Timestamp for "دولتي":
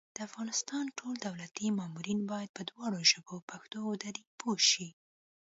1.27-1.67